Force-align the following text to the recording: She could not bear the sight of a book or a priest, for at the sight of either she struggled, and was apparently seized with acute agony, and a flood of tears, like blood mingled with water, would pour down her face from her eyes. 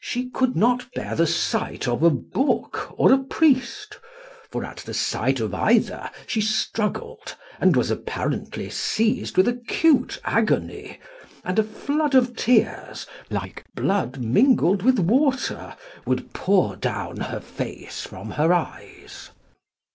She 0.00 0.30
could 0.30 0.56
not 0.56 0.90
bear 0.94 1.14
the 1.14 1.26
sight 1.26 1.86
of 1.86 2.02
a 2.02 2.08
book 2.08 2.94
or 2.98 3.12
a 3.12 3.18
priest, 3.22 3.98
for 4.50 4.64
at 4.64 4.78
the 4.78 4.94
sight 4.94 5.38
of 5.38 5.52
either 5.52 6.08
she 6.26 6.40
struggled, 6.40 7.36
and 7.60 7.76
was 7.76 7.90
apparently 7.90 8.70
seized 8.70 9.36
with 9.36 9.46
acute 9.46 10.18
agony, 10.24 10.98
and 11.44 11.58
a 11.58 11.62
flood 11.62 12.14
of 12.14 12.34
tears, 12.34 13.06
like 13.28 13.66
blood 13.74 14.24
mingled 14.24 14.80
with 14.82 14.98
water, 14.98 15.76
would 16.06 16.32
pour 16.32 16.74
down 16.74 17.18
her 17.18 17.38
face 17.40 18.00
from 18.00 18.30
her 18.30 18.54
eyes. 18.54 19.28